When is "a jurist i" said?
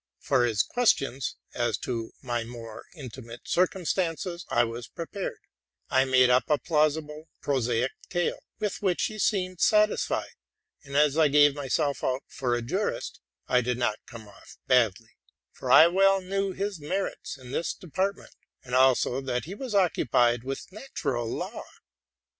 12.55-13.61